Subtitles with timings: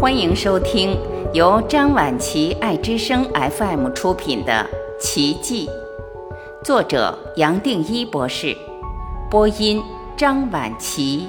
[0.00, 0.96] 欢迎收听
[1.34, 4.64] 由张晚琪爱之声 FM 出品的
[5.02, 5.66] 《奇迹》，
[6.64, 8.56] 作者杨定一博士，
[9.28, 9.82] 播音
[10.16, 11.26] 张晚琪。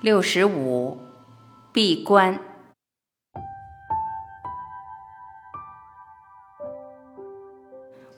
[0.00, 0.98] 六十五，
[1.72, 2.49] 闭关。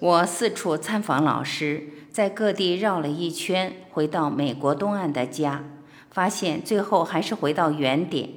[0.03, 5.63] 我四处参访老师，在各地绕了一圈，回到美国东岸的家，
[6.11, 8.29] 发现最后还是回到原点，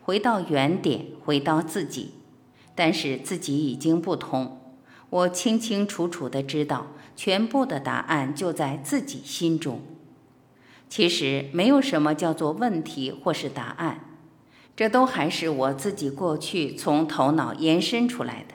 [0.00, 2.12] 回到原点，回到自己。
[2.74, 4.58] 但是自己已经不同，
[5.10, 9.82] 我清清楚楚的知道，全部的答案就在自己心中。
[10.88, 14.00] 其实没有什么叫做问题或是答案，
[14.74, 18.54] 这都还是我自己过去从头脑延伸出来的。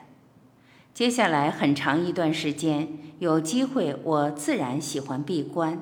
[0.98, 2.88] 接下来很长一段时间，
[3.20, 5.80] 有机会我自然喜欢闭关。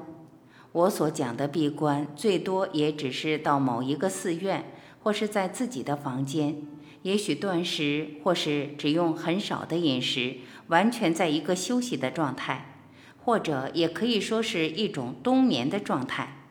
[0.73, 4.67] 我所讲的闭关，最多也只是到某一个寺院，
[5.03, 6.56] 或是在自己的房间，
[7.00, 10.34] 也许断食，或是只用很少的饮食，
[10.67, 12.83] 完全在一个休息的状态，
[13.17, 16.42] 或者也可以说是一种冬眠的状态。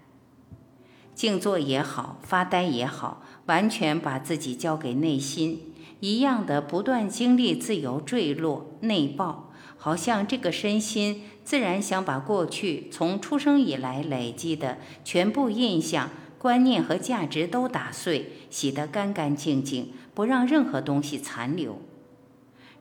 [1.13, 5.74] 静坐也好，发呆也好，完全把自己交给内心。
[5.99, 21.79] 一样的不断经历自由坠落内爆，好像这个身心自然想把过去从出生以来累积的全部印象、观念和价值都打碎，洗得干干净净，不让任何东西残留。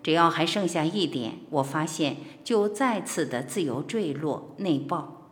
[0.02, 5.23] 只要还剩下一点，我发现就再次的自由坠落内爆，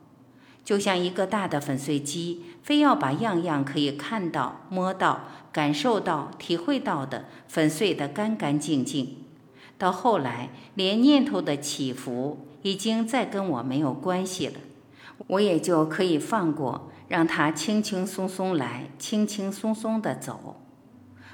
[0.65, 5.21] 就像一个大的粉碎机，非要把样样可以看到、摸到。
[5.53, 9.19] 感受到、体会到的粉碎得干干净净，
[9.77, 14.55] 到后来连念头的起伏已经再跟我没有关系了，
[15.27, 20.57] 我也就可以放过，让它轻轻松松来，轻轻松松的走。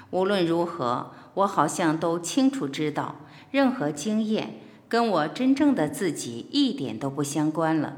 [0.09, 3.21] 无论如何，我好像都清楚知道，
[3.51, 4.55] 任何经验
[4.89, 7.95] 跟我真正的自己一点都不相关了，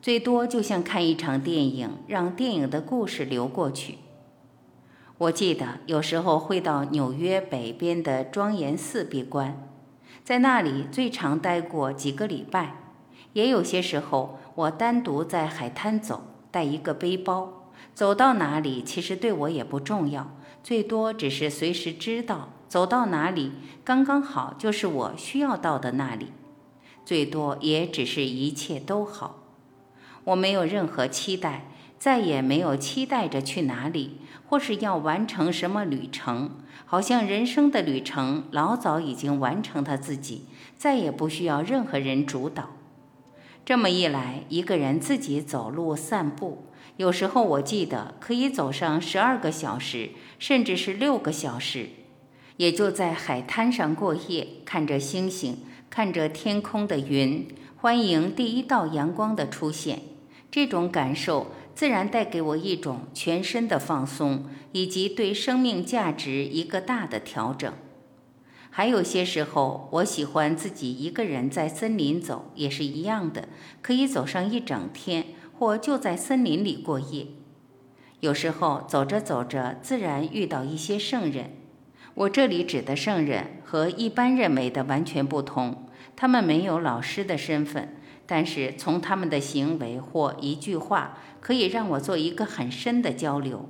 [0.00, 3.98] 最多就像看一场电影，让电影的故事流过去。
[5.18, 9.68] 我记得有时候会到纽约北边的庄严寺闭关，
[10.22, 12.76] 在那里最长待过几个礼拜。
[13.32, 16.22] 也有些时候，我单独在海滩走，
[16.52, 20.30] 带一个背包，走到哪里其实对我也不重要，
[20.62, 23.52] 最多只是随时知道走到哪里
[23.84, 26.28] 刚刚好就是我需要到的那里，
[27.04, 29.47] 最多也只是一切都好。
[30.28, 31.64] 我没有任何期待，
[31.98, 34.20] 再也没有期待着去哪里。
[34.50, 36.52] 或是要完成什么旅程，
[36.86, 42.70] 好像人生的旅程老早已经完成他自己，再也不需要任何人主导。
[43.66, 46.64] 这么一来，一个人自己走路散步，
[46.96, 51.90] 有时候我记得可以走上十二个小时，甚至是六个小时，
[52.56, 55.58] 也就在海滩上过夜，看着星星，
[55.90, 57.46] 看着天空的云，
[57.76, 60.00] 欢迎第一道阳光的出现。
[60.58, 61.52] 这种感受。
[61.72, 67.72] 自然带给我一种全身的放松，以及对生命价值一个大的调整。
[68.68, 73.48] 还有些时候，我喜欢自己一个人在森林走，也是一样的，
[73.80, 75.26] 可以走上一整天，
[75.56, 77.28] 或就在森林里过夜。
[78.18, 81.52] 有时候走着走着，自然遇到一些圣人。
[82.14, 85.86] 我这里指的圣人和一般认为的完全不同，
[86.16, 87.94] 他们没有老师的身份。
[88.30, 93.66] 但是从他们的行为或一句话，可以让我做一个很深的交流。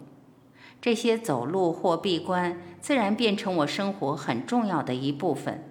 [0.81, 5.65] 这些走路或闭关，自然变成我生活很重要的一部分，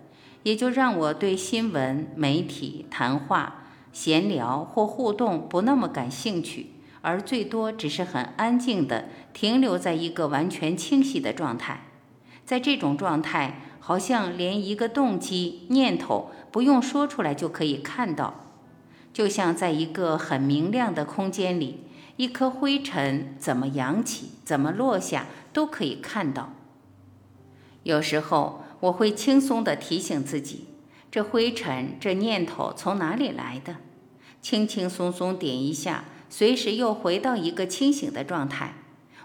[0.44, 6.68] 也就让我对新闻、媒体、谈话、闲聊或互动不那么感兴趣，
[7.02, 11.88] 而最多只是很安静的停留在一个完全清晰的状态。
[12.46, 18.47] 在这种状态，好像连一个动机、念头不用说出来就可以看到。
[19.18, 21.80] 就像在一个很明亮的空间里，
[22.18, 26.54] 一颗灰尘怎么扬起，怎么落下，都可以看到。
[27.82, 30.68] 有时候我会轻松地提醒自己：
[31.10, 33.78] 这灰尘、这念头从哪里来的？
[34.40, 38.76] 轻轻松松点一下，随时又回到一个清醒的状态。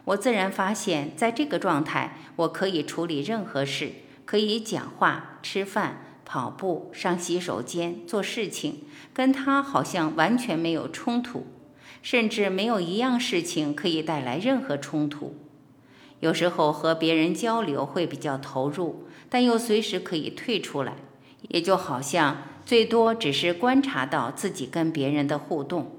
[0.07, 3.93] 我自然发现，在这个状态，我可以处理任何事，
[4.25, 6.12] 可以讲话、吃饭。
[6.33, 11.47] 跑步、上洗手间、做事情，跟他好像完全没有冲突，
[12.01, 15.37] 甚至没有一样事情可以带来任何冲突。
[16.21, 20.95] 有时候和别人交流会比较投入，但又随时可以退出来，
[21.51, 25.99] 也就好像最多只是观察到自己跟别人的互动。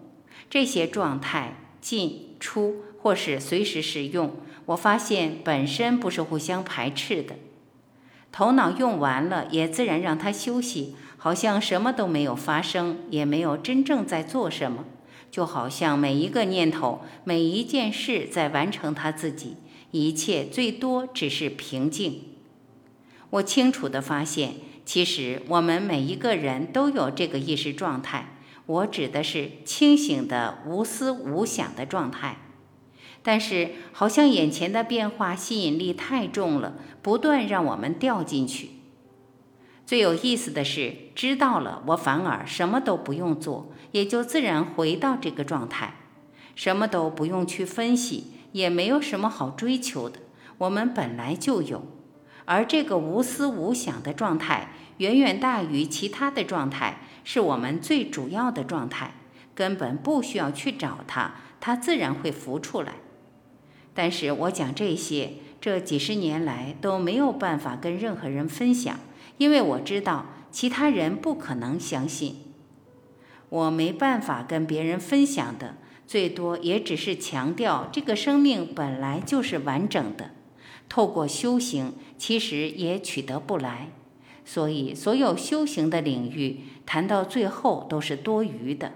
[0.49, 4.35] 这些状态进出或是随时使用，
[4.65, 7.35] 我发现本身不是互相排斥的。
[8.33, 14.85] 头脑用完了，也自然让它休息，好像什么都没有发生，也没有真正在做什么，
[15.29, 19.57] 就好像每一个念头、每一件事在完成它自己，
[19.91, 22.23] 一切最多只是平静。
[23.29, 28.29] 我清楚地发现，其实我们每一个人都有这个意识状态。
[28.65, 32.37] 我指的是清醒的无思无想的状态。
[33.23, 38.71] 但是，好像眼前的变化吸引力太重了，不断让我们掉进去。
[39.85, 45.95] 最有意思的是，知道了，我反而什么都不用做，也就自然回到这个状态，
[46.53, 50.19] 什么都不用去分析，也没有什么好追求的。
[50.57, 51.87] 我们本来就有。
[52.45, 59.11] 而这个无思无想的状态，远远大于其他的状态，是我们最主要的状态，
[59.55, 62.95] 根本不需要去找它，它自然会浮出来。
[63.93, 68.99] 但是我讲这些，这几十年来都没有办法跟任何人分享，
[69.37, 72.37] 因为我知道其他人不可能相信。
[73.49, 75.75] 我没办法跟别人分享的，
[76.07, 80.31] 最多也只是强调这个生命本来就是完整的。
[80.89, 83.89] 透过修行，其实也取得不来，
[84.43, 88.91] 所以所有修行的领域谈到最后都是多余的。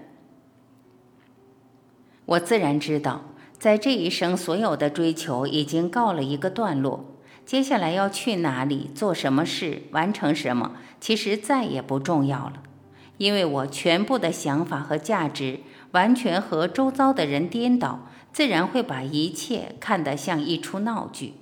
[2.26, 3.24] 我自然知道，
[3.58, 7.04] 在这一生所有的追求已经告了一个段落，
[7.44, 12.62] 接下来要去哪里、做什么事、完成什么，其实再也不重要了，
[13.16, 15.60] 因为我全部的想法和价值
[15.90, 21.34] 完全和周遭的人颠倒，自然会把一切看得像一出闹剧。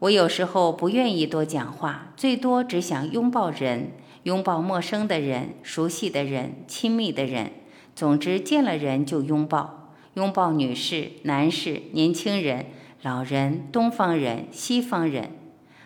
[0.00, 3.92] 我有时候不愿意多讲话，最多只想拥抱人，
[4.22, 7.50] 拥抱陌生的人、熟悉的人、亲密的人。
[7.96, 9.83] 总之，见了人就拥抱，
[10.14, 12.66] 拥抱女士、男士、年轻人、
[13.02, 15.30] 老人、东方人、西方人。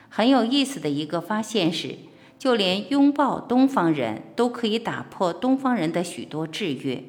[0.09, 1.97] 很有意思的一个发现是，
[2.39, 7.05] 就连拥抱东方人都可以打破东方人的许多制约。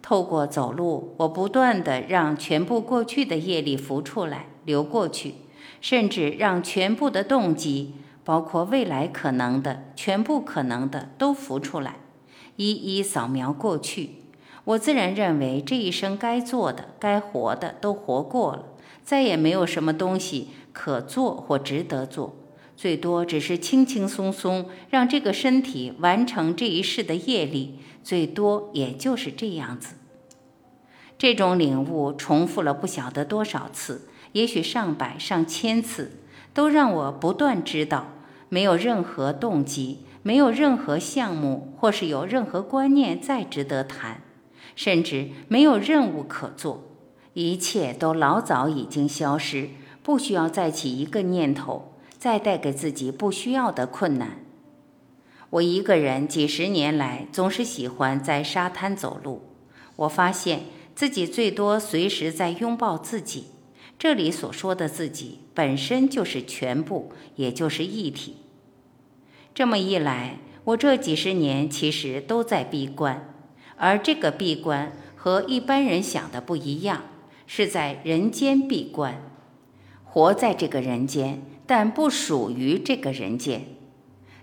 [0.00, 5.34] 透过走路，我不断的让全部过去的业力浮出来，流过去。
[5.80, 11.96] 甚至让全部的动机，包括未来可能的、全部可能的都浮出来，
[12.54, 14.21] 一一扫描过去。
[14.64, 18.64] 我自然认为这一生该做的、该活的都活过了，
[19.04, 22.36] 再也没有什么东西可做或值得做，
[22.76, 29.94] 最多只是轻轻松松让这个身体完成这一世的业力，最多也就是这样子。
[31.18, 34.08] 这种领悟重复了不晓得多少次。
[34.32, 36.12] 也许上百上千次，
[36.54, 38.06] 都让我不断知道，
[38.48, 44.22] 没有任何动机，没有任何项目，或是有任何观念再值得谈，
[44.74, 46.82] 甚至没有任务可做，
[47.34, 49.70] 一切都老早已经消失，
[50.02, 54.44] 不需要再起一个念头，再带给自己不需要的困难。
[55.50, 59.42] 我一个人几十年来总是喜欢在沙滩走路，
[59.96, 60.62] 我发现
[60.94, 63.48] 自己最多随时在拥抱自己。
[63.98, 68.36] 这里所说的自己本身就是全部，也就是一体。
[69.54, 73.41] 这么一来，我这几十年其实都在闭关，
[73.82, 77.02] 而这个闭关和一般人想的不一样，
[77.48, 79.20] 是在人间闭关，
[80.04, 83.64] 活在这个人间，但不属于这个人间。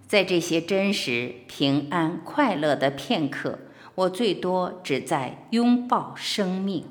[0.05, 3.59] 在这些真实、平安、快乐的片刻，
[3.95, 6.83] 我最多只在拥抱生命。